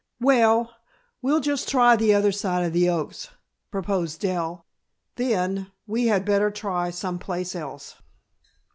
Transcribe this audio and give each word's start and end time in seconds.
"Well, 0.19 0.77
we'll 1.21 1.41
just 1.41 1.69
try 1.69 1.95
the 1.95 2.11
other 2.11 2.31
side 2.31 2.65
of 2.65 2.73
the 2.73 2.89
oaks," 2.89 3.29
proposed 3.69 4.19
Dell, 4.19 4.65
"then, 5.15 5.71
we 5.85 6.07
had 6.07 6.25
better 6.25 6.49
try 6.49 6.89
some 6.89 7.19
place 7.19 7.55
else." 7.55 7.97